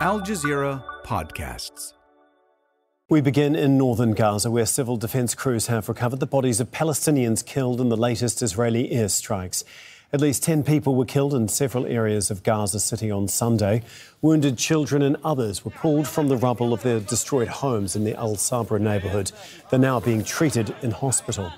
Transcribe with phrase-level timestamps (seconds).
[0.00, 1.92] Al Jazeera Podcasts.
[3.08, 7.46] We begin in northern Gaza, where civil defense crews have recovered the bodies of Palestinians
[7.46, 9.62] killed in the latest Israeli airstrikes.
[10.12, 13.82] At least 10 people were killed in several areas of Gaza City on Sunday.
[14.20, 18.16] Wounded children and others were pulled from the rubble of their destroyed homes in the
[18.16, 19.30] Al Sabra neighbourhood.
[19.70, 21.52] They're now being treated in hospital.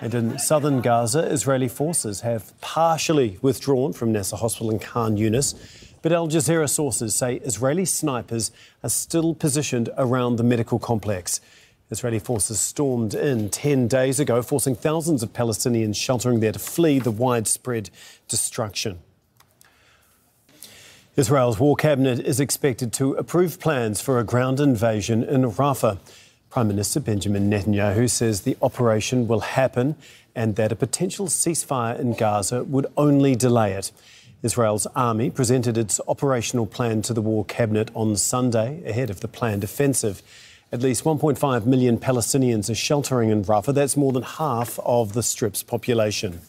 [0.00, 5.56] And in southern Gaza, Israeli forces have partially withdrawn from Nasser Hospital in Khan Yunis.
[6.08, 8.50] But Al Jazeera sources say Israeli snipers
[8.82, 11.42] are still positioned around the medical complex.
[11.90, 16.98] Israeli forces stormed in 10 days ago, forcing thousands of Palestinians sheltering there to flee
[16.98, 17.90] the widespread
[18.26, 19.00] destruction.
[21.14, 25.98] Israel's war cabinet is expected to approve plans for a ground invasion in Rafah.
[26.48, 29.94] Prime Minister Benjamin Netanyahu says the operation will happen
[30.34, 33.92] and that a potential ceasefire in Gaza would only delay it.
[34.42, 39.28] Israel's army presented its operational plan to the war cabinet on Sunday ahead of the
[39.28, 40.22] planned offensive.
[40.70, 43.74] At least 1.5 million Palestinians are sheltering in Rafah.
[43.74, 46.40] That's more than half of the strip's population.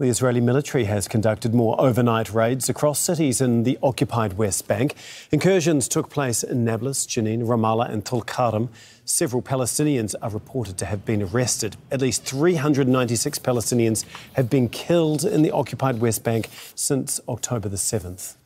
[0.00, 4.94] The Israeli military has conducted more overnight raids across cities in the occupied West Bank.
[5.30, 8.70] Incursions took place in Nablus, Jenin, Ramallah, and Tulkarm.
[9.04, 11.76] Several Palestinians are reported to have been arrested.
[11.90, 17.76] At least 396 Palestinians have been killed in the occupied West Bank since October the
[17.76, 18.36] 7th.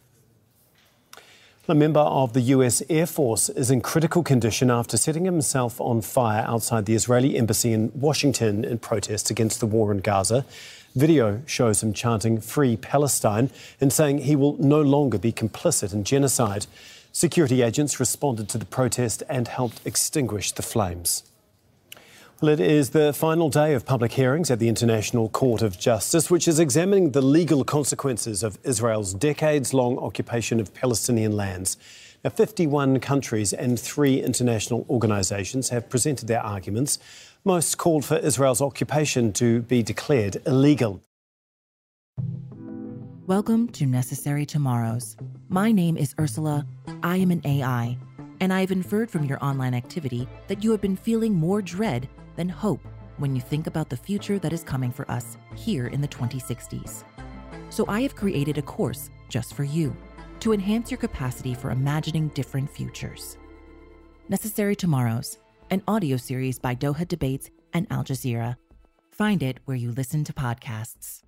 [1.66, 6.02] A member of the US Air Force is in critical condition after setting himself on
[6.02, 10.44] fire outside the Israeli embassy in Washington in protest against the war in Gaza.
[10.94, 13.48] Video shows him chanting Free Palestine
[13.80, 16.66] and saying he will no longer be complicit in genocide.
[17.12, 21.22] Security agents responded to the protest and helped extinguish the flames.
[22.40, 26.32] Well, it is the final day of public hearings at the International Court of Justice,
[26.32, 31.76] which is examining the legal consequences of Israel's decades long occupation of Palestinian lands.
[32.24, 36.98] Now, 51 countries and three international organisations have presented their arguments.
[37.44, 41.00] Most called for Israel's occupation to be declared illegal.
[43.28, 45.16] Welcome to Necessary Tomorrows.
[45.48, 46.66] My name is Ursula.
[47.04, 47.96] I am an AI,
[48.40, 52.08] and I have inferred from your online activity that you have been feeling more dread
[52.36, 52.86] than hope
[53.18, 57.04] when you think about the future that is coming for us here in the 2060s.
[57.70, 59.96] So I have created a course just for you
[60.40, 63.38] to enhance your capacity for imagining different futures.
[64.28, 65.38] Necessary Tomorrows
[65.70, 68.56] an audio series by Doha Debates and Al Jazeera.
[69.10, 71.22] Find it where you listen to podcasts.